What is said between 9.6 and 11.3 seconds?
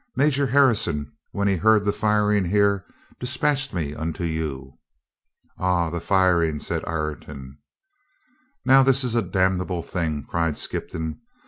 thing," cried Skippon.